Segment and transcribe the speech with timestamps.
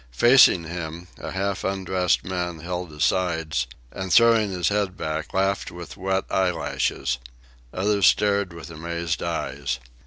[0.09, 5.69] Facing him, a half undressed man held his sides, and, throwing his head back, laughed
[5.69, 7.19] with wet eyelashes.
[7.71, 9.77] Others stared with amazed eyes.